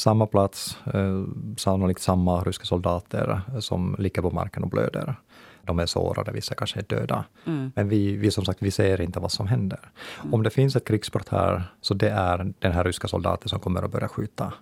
samma 0.00 0.26
plats, 0.26 0.78
eh, 0.94 1.24
sannolikt 1.56 2.00
samma 2.00 2.42
ryska 2.42 2.64
soldater 2.64 3.40
som 3.60 3.96
ligger 3.98 4.22
på 4.22 4.30
marken 4.30 4.62
och 4.62 4.70
blöder. 4.70 5.14
De 5.62 5.78
är 5.78 5.86
sårade, 5.86 6.32
vissa 6.32 6.54
kanske 6.54 6.80
är 6.80 6.84
döda. 6.84 7.24
Mm. 7.46 7.72
Men 7.74 7.88
vi, 7.88 8.16
vi 8.16 8.30
som 8.30 8.44
sagt, 8.44 8.62
vi 8.62 8.70
ser 8.70 9.00
inte 9.00 9.20
vad 9.20 9.32
som 9.32 9.46
händer. 9.46 9.80
Mm. 10.20 10.34
Om 10.34 10.42
det 10.42 10.50
finns 10.50 10.76
ett 10.76 10.84
krigsbrott 10.84 11.28
här, 11.28 11.62
så 11.80 11.94
det 11.94 12.10
är 12.10 12.52
den 12.58 12.72
här 12.72 12.84
ryska 12.84 13.08
soldaten 13.08 13.48
som 13.48 13.60
kommer 13.60 13.82
att 13.82 13.90
börja 13.90 14.08
skjuta. 14.08 14.52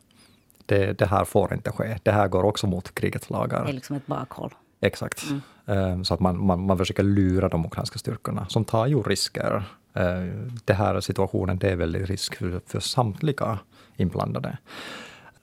Det, 0.67 0.99
det 0.99 1.07
här 1.07 1.25
får 1.25 1.55
inte 1.55 1.73
ske. 1.73 1.99
Det 2.03 2.13
här 2.13 2.29
går 2.29 2.45
också 2.45 2.67
mot 2.67 2.95
krigets 2.95 3.31
lagar. 3.31 3.65
Det 3.65 3.71
är 3.71 3.75
liksom 3.75 3.97
ett 3.97 4.07
bakhåll. 4.07 4.55
Exakt. 4.81 5.25
Mm. 5.29 5.41
Eh, 5.67 6.03
så 6.03 6.15
att 6.15 6.21
man, 6.21 6.47
man, 6.47 6.67
man 6.67 6.79
försöker 6.79 7.03
lura 7.03 7.49
de 7.49 7.67
ukrainska 7.67 7.99
styrkorna, 7.99 8.47
som 8.49 8.65
tar 8.65 8.87
ju 8.87 9.03
risker. 9.03 9.63
Eh, 9.95 10.23
det 10.65 10.75
här 10.75 11.01
situationen, 11.01 11.59
det 11.59 11.71
är 11.71 11.77
väldigt 11.77 12.09
risk 12.09 12.35
för, 12.35 12.61
för 12.67 12.81
samtliga 12.81 13.59
inblandade. 13.97 14.59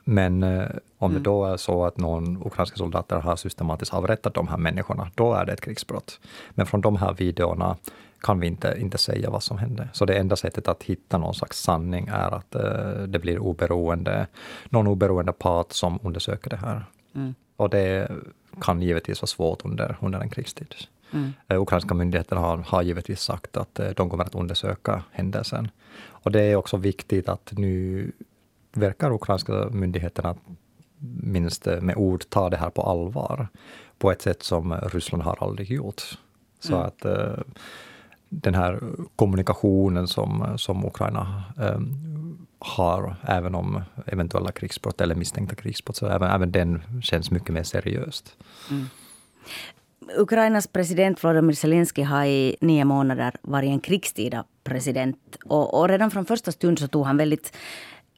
Men 0.08 0.44
eh, 0.44 0.68
om 0.98 1.12
mm. 1.12 1.24
det 1.24 1.30
då 1.30 1.46
är 1.46 1.58
så 1.58 1.86
att 1.86 1.98
någon 1.98 2.38
ukrainska 2.46 2.78
soldater 2.78 3.20
har 3.20 3.36
systematiskt 3.36 3.94
avrättat 3.94 4.34
de 4.34 4.48
här 4.48 4.58
människorna, 4.58 5.12
då 5.16 5.34
är 5.34 5.46
det 5.46 5.54
ett 5.54 5.62
krigsbrott. 5.62 6.20
Men 6.50 6.66
från 6.66 6.82
de 6.82 6.96
här 6.96 7.14
videorna 7.14 7.78
kan 8.22 8.40
vi 8.40 8.48
inte, 8.48 8.76
inte 8.80 8.98
säga 8.98 9.30
vad 9.30 9.44
som 9.44 9.58
hände. 9.58 9.90
Så 9.94 10.06
det 10.06 10.18
enda 10.18 10.36
sättet 10.36 10.68
att 10.68 10.84
hitta 10.84 11.18
någon 11.18 11.34
slags 11.34 11.60
sanning 11.60 12.08
är 12.08 12.36
att 12.36 12.56
eh, 12.56 13.04
det 13.08 13.20
blir 13.20 13.40
oberoende, 13.40 14.28
någon 14.70 14.88
oberoende 14.88 15.34
part 15.34 15.72
som 15.72 16.00
undersöker 16.04 16.50
det 16.50 16.58
här. 16.58 16.86
Mm. 17.16 17.36
Och 17.56 17.70
det 17.70 18.12
kan 18.62 18.82
givetvis 18.82 19.22
vara 19.22 19.28
svårt 19.28 19.66
under, 19.66 19.98
under 20.02 20.20
en 20.20 20.30
krigstid. 20.30 20.76
Mm. 21.12 21.34
Eh, 21.48 21.62
ukrainska 21.62 21.94
myndigheter 21.94 22.36
har, 22.36 22.58
har 22.58 22.82
givetvis 22.82 23.22
sagt 23.22 23.58
att 23.58 23.80
eh, 23.80 23.90
de 23.90 24.10
kommer 24.10 24.24
att 24.24 24.36
undersöka 24.36 25.04
händelsen. 25.12 25.70
Och 26.08 26.32
det 26.32 26.42
är 26.42 26.56
också 26.56 26.78
viktigt 26.78 27.30
att 27.30 27.54
nu 27.56 28.12
verkar 28.75 29.12
ukrainska 29.12 29.70
myndigheterna 29.72 30.36
minst 31.24 31.65
med 31.65 31.96
ord 31.98 32.29
ta 32.29 32.50
det 32.50 32.58
här 32.58 32.70
på 32.70 32.82
allvar 32.82 33.48
på 33.98 34.12
ett 34.12 34.22
sätt 34.22 34.44
som 34.44 34.74
Ryssland 34.74 35.24
har 35.24 35.38
aldrig 35.39 35.72
gjort. 35.72 36.01
Så 36.60 36.75
mm. 36.75 36.88
att 36.88 37.05
uh, 37.05 37.44
den 38.29 38.55
här 38.55 38.79
kommunikationen 39.15 40.08
som, 40.08 40.58
som 40.58 40.86
Ukraina 40.86 41.44
um, 41.58 42.48
har, 42.60 43.15
även 43.27 43.55
om 43.55 43.82
eventuella 44.05 44.51
krigsbrott 44.51 45.01
eller 45.01 45.15
misstänkta 45.15 45.55
krigsbrott, 45.55 45.96
så 45.96 46.08
även, 46.08 46.32
även 46.32 46.51
den 46.51 46.82
känns 47.01 47.32
mycket 47.32 47.50
mer 47.50 47.63
seriöst. 47.63 48.38
Mm. 48.72 48.86
Ukrainas 50.17 50.67
president 50.67 51.24
Volodymyr 51.24 51.53
Zelensky 51.53 52.03
har 52.03 52.25
i 52.25 52.55
nio 52.62 52.86
månader 52.86 53.34
varit 53.41 53.70
en 53.70 53.79
krigstida 53.79 54.44
president. 54.63 55.38
Och, 55.46 55.79
och 55.79 55.89
redan 55.89 56.12
från 56.12 56.25
första 56.25 56.51
stund 56.51 56.79
så 56.79 56.88
tog 56.88 57.05
han 57.05 57.17
väldigt 57.17 57.53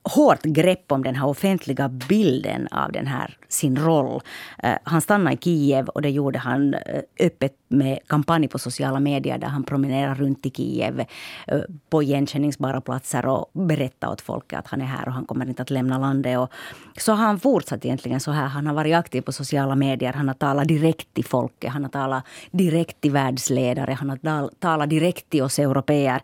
hårt 0.07 0.43
grepp 0.43 0.91
om 0.91 1.03
den 1.03 1.15
här 1.15 1.27
offentliga 1.27 1.89
bilden 1.89 2.67
av 2.71 2.91
den 2.91 3.07
här 3.07 3.37
sin 3.47 3.77
roll. 3.77 4.21
Eh, 4.63 4.77
han 4.83 5.01
stannade 5.01 5.35
i 5.35 5.37
Kiev 5.37 5.87
och 5.87 6.01
det 6.01 6.09
gjorde 6.09 6.39
han 6.39 6.73
eh, 6.73 7.01
öppet 7.19 7.53
med 7.67 7.99
kampanj 8.07 8.47
på 8.47 8.59
sociala 8.59 8.99
medier 8.99 9.37
där 9.37 9.47
han 9.47 9.63
promenerar 9.63 10.15
runt 10.15 10.45
i 10.45 10.49
Kiev 10.49 10.99
eh, 11.47 11.59
på 11.89 12.03
igenkänningsbara 12.03 12.81
platser 12.81 13.25
och 13.25 13.49
berättar 13.53 14.11
åt 14.11 14.21
folk 14.21 14.53
att 14.53 14.67
han 14.67 14.81
är 14.81 14.85
här 14.85 15.07
och 15.07 15.13
han 15.13 15.25
kommer 15.25 15.45
inte 15.45 15.61
att 15.61 15.69
lämna 15.69 15.97
landet. 15.97 16.39
Och 16.39 16.51
så 16.97 17.11
har 17.11 17.25
han 17.25 17.39
fortsatt 17.39 17.85
egentligen 17.85 18.19
så 18.19 18.31
här. 18.31 18.47
Han 18.47 18.67
har 18.67 18.73
varit 18.73 18.95
aktiv 18.95 19.21
på 19.21 19.31
sociala 19.31 19.75
medier. 19.75 20.13
Han 20.13 20.27
har 20.27 20.35
talat 20.35 20.67
direkt 20.67 21.13
till 21.13 21.25
folket. 21.25 21.71
Han 21.71 21.83
har 21.83 21.91
talat 21.91 22.23
direkt 22.51 23.01
till 23.01 23.11
världsledare. 23.11 23.93
Han 23.93 24.09
har 24.09 24.49
talat 24.59 24.89
direkt 24.89 25.29
till 25.29 25.43
oss 25.43 25.59
europeer. 25.59 26.21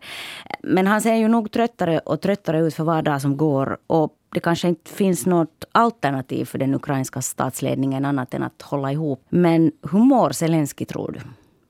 Men 0.62 0.86
han 0.86 1.00
ser 1.00 1.14
ju 1.14 1.28
nog 1.28 1.50
tröttare 1.50 1.98
och 1.98 2.20
tröttare 2.20 2.60
ut 2.60 2.74
för 2.74 2.84
var 2.84 3.02
dag 3.02 3.20
som 3.20 3.36
går. 3.36 3.78
Och 3.86 4.12
det 4.34 4.40
kanske 4.40 4.68
inte 4.68 4.90
finns 4.90 5.26
något 5.26 5.64
alternativ 5.72 6.44
för 6.44 6.58
den 6.58 6.74
ukrainska 6.74 7.22
statsledningen 7.22 8.04
annat 8.04 8.34
än 8.34 8.42
att 8.42 8.62
hålla 8.62 8.92
ihop. 8.92 9.26
Men 9.28 9.72
hur 9.92 9.98
mår 9.98 10.30
Zelensky 10.30 10.84
tror 10.84 11.12
du? 11.12 11.20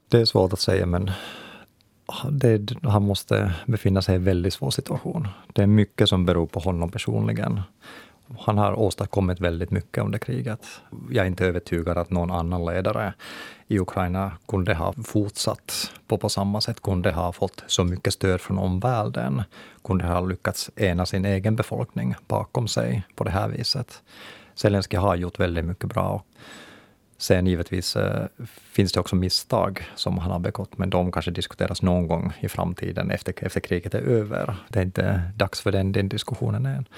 Det 0.09 0.21
är 0.21 0.25
svårt 0.25 0.53
att 0.53 0.61
säga 0.61 0.87
men 0.87 1.11
det, 2.31 2.73
han 2.83 3.03
måste 3.03 3.53
befinna 3.67 4.03
sig 4.03 4.13
i 4.13 4.17
en 4.17 4.25
väldigt 4.25 4.55
svår 4.55 4.71
situation. 4.71 5.29
Det 5.53 5.63
är 5.63 5.67
mycket 5.67 6.09
som 6.09 6.27
beror 6.27 6.47
på 6.47 6.61
honom 6.61 6.91
personligen. 6.91 7.61
Han 8.39 8.59
har 8.59 8.79
åstadkommit 8.79 9.41
väldigt 9.41 9.71
mycket 9.71 10.05
under 10.05 10.19
kriget. 10.19 10.67
Jag 11.11 11.23
är 11.23 11.27
inte 11.27 11.47
övertygad 11.47 11.99
att 11.99 12.11
någon 12.11 12.31
annan 12.31 12.65
ledare 12.65 13.15
i 13.67 13.79
Ukraina 13.79 14.33
kunde 14.49 14.75
ha 14.75 14.93
fortsatt 15.05 15.93
på, 16.07 16.19
på 16.19 16.29
samma 16.29 16.61
sätt, 16.61 16.83
kunde 16.83 17.13
ha 17.13 17.33
fått 17.33 17.65
så 17.67 17.85
mycket 17.85 18.15
stöd 18.15 18.41
från 18.41 18.59
omvärlden, 18.59 19.43
kunde 19.85 20.05
ha 20.05 20.21
lyckats 20.21 20.71
ena 20.77 21.07
sin 21.07 21.25
egen 21.25 21.57
befolkning 21.57 22.15
bakom 22.27 22.69
sig 22.69 23.03
på 23.15 23.25
det 23.25 23.31
här 23.31 23.49
viset. 23.49 24.03
Zelenskyj 24.55 24.99
har 24.99 25.17
gjort 25.17 25.41
väldigt 25.41 25.65
mycket 25.65 25.89
bra. 25.89 26.23
Sen 27.19 27.47
givetvis 27.47 27.97
eh, 27.97 28.27
finns 28.73 28.93
det 28.93 29.01
också 29.01 29.17
misstag 29.17 29.85
som 29.95 30.19
han 30.19 30.31
har 30.31 30.39
begått, 30.39 30.79
men 30.79 30.91
de 30.91 31.13
kanske 31.13 31.31
diskuteras 31.31 31.83
någon 31.83 32.09
gång 32.09 32.33
i 32.41 32.49
framtiden 32.49 33.11
efter, 33.11 33.35
efter 33.47 33.61
kriget 33.61 33.95
är 33.95 34.03
över. 34.03 34.57
Det 34.69 34.79
är 34.79 34.83
inte 34.83 35.23
dags 35.37 35.61
för 35.61 35.73
den, 35.73 35.93
den 35.93 36.09
diskussionen 36.09 36.67
än. 36.67 36.89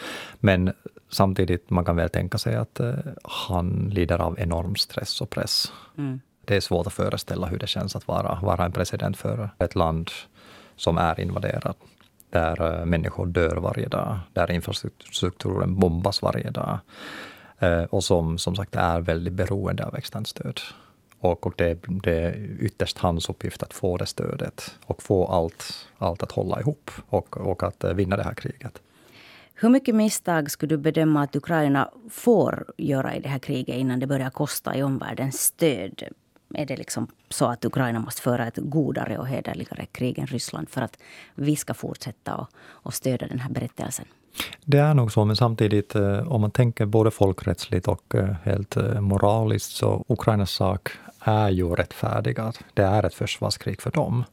Men 0.40 0.72
samtidigt, 1.08 1.70
man 1.70 1.84
kan 1.84 1.96
väl 1.96 2.08
tänka 2.08 2.38
sig 2.38 2.54
att 2.54 2.80
eh, 2.80 2.94
han 3.24 3.90
lider 3.92 4.18
av 4.18 4.40
enorm 4.40 4.76
stress 4.76 5.20
och 5.20 5.30
press. 5.30 5.72
Mm. 5.98 6.20
Det 6.44 6.56
är 6.56 6.60
svårt 6.60 6.86
att 6.86 6.92
föreställa 6.92 7.46
hur 7.46 7.58
det 7.58 7.66
känns 7.66 7.96
att 7.96 8.08
vara, 8.08 8.38
vara 8.42 8.64
en 8.64 8.72
president 8.72 9.16
för 9.16 9.50
ett 9.58 9.74
land 9.74 10.10
som 10.76 10.98
är 10.98 11.20
invaderat, 11.20 11.76
där 12.30 12.80
eh, 12.80 12.86
människor 12.86 13.26
dör 13.26 13.56
varje 13.56 13.88
dag, 13.88 14.18
där 14.32 14.50
infrastrukturen 14.50 15.78
bombas 15.78 16.22
varje 16.22 16.50
dag 16.50 16.78
eh, 17.58 17.82
och 17.82 18.04
som 18.04 18.38
som 18.38 18.56
sagt 18.56 18.76
är 18.76 19.00
väldigt 19.00 19.32
beroende 19.32 19.84
av 19.86 19.96
externt 19.96 20.28
stöd. 20.28 20.60
Och, 21.20 21.46
och 21.46 21.54
det, 21.56 21.78
det, 21.88 22.12
är 22.12 22.56
ytterst 22.60 22.98
hans 22.98 23.28
uppgift 23.28 23.62
att 23.62 23.74
få 23.74 23.96
det 23.96 24.06
stödet 24.06 24.74
och 24.86 25.02
få 25.02 25.26
allt, 25.26 25.88
allt 25.98 26.22
att 26.22 26.32
hålla 26.32 26.60
ihop 26.60 26.90
och, 27.08 27.36
och 27.36 27.62
att 27.62 27.84
eh, 27.84 27.92
vinna 27.92 28.16
det 28.16 28.22
här 28.22 28.34
kriget. 28.34 28.80
Hur 29.58 29.68
mycket 29.68 29.94
misstag 29.94 30.50
skulle 30.50 30.76
du 30.76 30.76
bedöma 30.76 31.22
att 31.22 31.36
Ukraina 31.36 31.90
får 32.10 32.66
göra 32.76 33.14
i 33.14 33.20
det 33.20 33.28
här 33.28 33.38
kriget 33.38 33.76
innan 33.76 34.00
det 34.00 34.06
börjar 34.06 34.30
kosta 34.30 34.76
i 34.76 34.82
omvärldens 34.82 35.40
stöd? 35.42 36.02
Är 36.54 36.66
det 36.66 36.76
liksom 36.76 37.06
så 37.28 37.46
att 37.46 37.64
Ukraina 37.64 38.00
måste 38.00 38.22
föra 38.22 38.46
ett 38.46 38.56
godare 38.56 39.18
och 39.18 39.26
hederligare 39.26 39.86
krig 39.86 40.18
än 40.18 40.26
Ryssland 40.26 40.68
för 40.68 40.82
att 40.82 40.98
vi 41.34 41.56
ska 41.56 41.74
fortsätta 41.74 42.34
och, 42.36 42.48
och 42.58 42.94
stödja 42.94 43.28
den 43.28 43.38
här 43.38 43.50
berättelsen? 43.50 44.04
Det 44.64 44.78
är 44.78 44.94
nog 44.94 45.12
så, 45.12 45.24
men 45.24 45.36
samtidigt 45.36 45.94
eh, 45.94 46.32
om 46.32 46.40
man 46.40 46.50
tänker 46.50 46.86
både 46.86 47.10
folkrättsligt 47.10 47.88
och 47.88 48.14
eh, 48.14 48.34
helt 48.42 48.76
eh, 48.76 49.00
moraliskt 49.00 49.70
så 49.70 50.04
Ukrainas 50.08 50.50
sak 50.50 50.90
är 51.20 51.50
ju 51.50 51.74
rättfärdigad. 51.74 52.58
Det 52.74 52.82
är 52.82 53.02
ett 53.02 53.14
försvarskrig 53.14 53.82
för 53.82 53.90
dem 53.90 54.24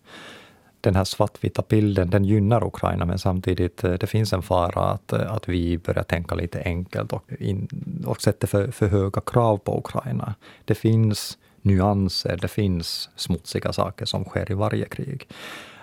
den 0.84 0.96
här 0.96 1.04
svartvita 1.04 1.64
bilden, 1.70 2.10
den 2.10 2.26
gynnar 2.26 2.64
Ukraina, 2.64 3.06
men 3.06 3.20
samtidigt 3.20 3.84
eh, 3.84 3.94
det 3.94 4.08
finns 4.08 4.34
en 4.34 4.42
fara 4.42 4.92
att, 4.92 5.14
eh, 5.14 5.34
att 5.34 5.50
vi 5.50 5.78
börjar 5.78 6.04
tänka 6.04 6.36
lite 6.36 6.62
enkelt 6.66 7.14
och, 7.14 7.24
in, 7.40 7.68
och 8.06 8.22
sätter 8.22 8.48
för, 8.48 8.72
för 8.72 8.88
höga 8.88 9.22
krav 9.22 9.58
på 9.58 9.78
Ukraina. 9.78 10.36
Det 10.66 10.76
finns 10.76 11.38
nyanser, 11.62 12.38
det 12.42 12.48
finns 12.48 13.10
smutsiga 13.16 13.74
saker 13.74 14.06
som 14.06 14.24
sker 14.26 14.52
i 14.52 14.54
varje 14.54 14.86
krig. 14.86 15.28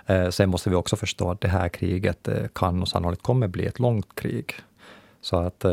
Eh, 0.07 0.29
sen 0.29 0.51
måste 0.51 0.71
vi 0.71 0.77
också 0.77 0.97
förstå 0.97 1.31
att 1.31 1.41
det 1.41 1.49
här 1.49 1.69
kriget 1.69 2.29
kan 2.53 2.83
och 2.83 2.89
sannolikt 2.89 3.23
kommer 3.23 3.49
bli 3.49 3.67
ett 3.67 3.79
långt 3.79 4.15
krig. 4.15 4.55
Så 5.23 5.37
att 5.37 5.65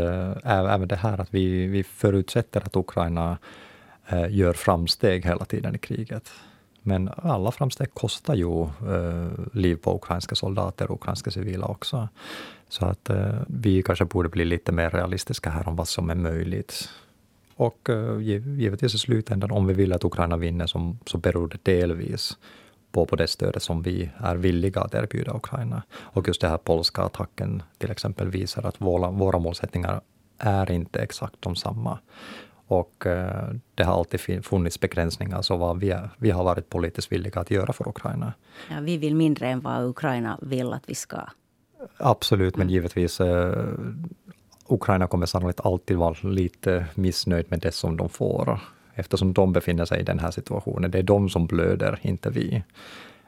även 0.43 0.87
det 0.87 0.95
här 0.95 1.21
att 1.21 1.33
vi, 1.33 1.67
vi 1.67 1.83
förutsätter 1.83 2.61
att 2.65 2.75
Ukraina 2.75 3.37
gör 4.29 4.53
framsteg 4.53 5.25
hela 5.25 5.45
tiden 5.45 5.75
i 5.75 5.77
kriget. 5.77 6.31
Men 6.87 7.09
alla 7.15 7.51
framsteg 7.51 7.93
kostar 7.93 8.35
ju 8.35 8.61
eh, 8.63 9.31
liv 9.53 9.75
på 9.75 9.95
ukrainska 9.95 10.35
soldater 10.35 10.91
och 10.91 10.95
ukrainska 11.01 11.31
civila 11.31 11.65
också. 11.65 12.09
Så 12.69 12.85
att 12.85 13.09
eh, 13.09 13.39
vi 13.47 13.83
kanske 13.83 14.05
borde 14.05 14.29
bli 14.29 14.45
lite 14.45 14.71
mer 14.71 14.89
realistiska 14.89 15.49
här 15.49 15.67
om 15.67 15.75
vad 15.75 15.87
som 15.87 16.09
är 16.09 16.15
möjligt 16.15 16.89
Och 17.55 17.89
eh, 17.89 18.19
givetvis 18.19 18.95
i 18.95 18.97
slutändan, 18.97 19.51
om 19.51 19.67
vi 19.67 19.73
vill 19.73 19.93
att 19.93 20.03
Ukraina 20.03 20.37
vinner, 20.37 20.67
så, 20.67 20.95
så 21.05 21.17
beror 21.17 21.47
det 21.47 21.63
delvis 21.63 22.37
på, 22.91 23.05
på 23.05 23.15
det 23.15 23.27
stödet 23.27 23.63
som 23.63 23.81
vi 23.81 24.09
är 24.17 24.35
villiga 24.35 24.81
att 24.81 24.93
erbjuda 24.93 25.35
Ukraina. 25.35 25.83
Och 25.93 26.27
just 26.27 26.41
den 26.41 26.49
här 26.49 26.57
polska 26.57 27.01
attacken 27.01 27.63
till 27.77 27.91
exempel 27.91 28.27
visar 28.29 28.63
att 28.63 28.81
våra, 28.81 29.11
våra 29.11 29.39
målsättningar 29.39 30.01
är 30.37 30.71
inte 30.71 30.99
exakt 30.99 31.35
de 31.39 31.55
samma. 31.55 31.99
Och 32.67 33.03
uh, 33.05 33.13
det 33.75 33.83
har 33.83 33.93
alltid 33.93 34.45
funnits 34.45 34.79
begränsningar, 34.79 35.41
så 35.41 35.57
vad 35.57 35.79
vi, 35.79 35.89
är, 35.89 36.09
vi 36.17 36.31
har 36.31 36.43
varit 36.43 36.69
politiskt 36.69 37.11
villiga 37.11 37.41
att 37.41 37.51
göra 37.51 37.73
för 37.73 37.87
Ukraina. 37.87 38.33
Ja, 38.69 38.75
vi 38.81 38.97
vill 38.97 39.15
mindre 39.15 39.47
än 39.47 39.61
vad 39.61 39.85
Ukraina 39.85 40.39
vill 40.41 40.73
att 40.73 40.83
vi 40.89 40.95
ska. 40.95 41.17
Absolut, 41.97 42.57
men 42.57 42.69
givetvis 42.69 43.21
uh, 43.21 43.53
Ukraina 44.67 45.07
kommer 45.07 45.25
sannolikt 45.25 45.59
alltid 45.59 45.97
vara 45.97 46.15
lite 46.21 46.85
missnöjd 46.95 47.45
med 47.49 47.59
det 47.59 47.71
som 47.71 47.97
de 47.97 48.09
får, 48.09 48.59
eftersom 48.93 49.33
de 49.33 49.53
befinner 49.53 49.85
sig 49.85 49.99
i 49.99 50.03
den 50.03 50.19
här 50.19 50.31
situationen. 50.31 50.91
Det 50.91 50.99
är 50.99 51.03
de 51.03 51.29
som 51.29 51.47
blöder, 51.47 51.99
inte 52.01 52.29
vi. 52.29 52.63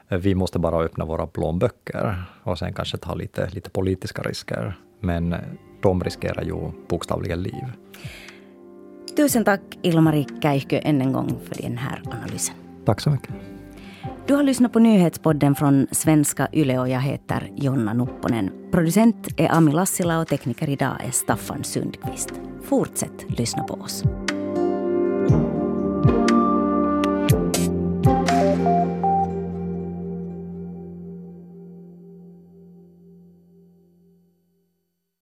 Vi 0.08 0.34
måste 0.34 0.58
bara 0.58 0.84
öppna 0.84 1.04
våra 1.04 1.26
plånböcker 1.26 2.24
och 2.42 2.58
sen 2.58 2.74
kanske 2.74 2.96
ta 2.96 3.14
lite, 3.14 3.50
lite 3.50 3.70
politiska 3.70 4.22
risker. 4.22 4.74
Men 5.00 5.36
de 5.82 6.04
riskerar 6.04 6.42
ju 6.42 6.72
bokstavligen 6.88 7.42
liv. 7.42 7.64
Tusen 9.20 9.44
tack 9.44 9.60
Ilmari 9.82 10.26
Käihkö 10.42 10.78
än 10.78 11.00
en 11.00 11.12
gång 11.12 11.40
för 11.44 11.62
den 11.62 11.78
här 11.78 12.02
analysen. 12.10 12.54
Tack 12.84 13.00
så 13.00 13.10
mycket. 13.10 13.30
Du 14.26 14.34
har 14.34 14.42
lyssnat 14.42 14.72
på 14.72 14.78
nyhetspodden 14.78 15.54
från 15.54 15.86
svenska 15.90 16.48
Yle 16.52 16.78
och 16.78 16.88
jag 16.88 17.00
heter 17.00 17.50
Jonna 17.56 17.92
Nupponen. 17.92 18.50
Producent 18.70 19.28
är 19.36 19.52
Ami 19.52 19.72
Lassila 19.72 20.20
och 20.20 20.28
tekniker 20.28 20.68
idag 20.68 20.96
är 21.06 21.10
Staffan 21.10 21.64
Sundqvist. 21.64 22.32
Fortsätt 22.64 23.38
lyssna 23.38 23.62
på 23.62 23.74
oss. 23.74 24.04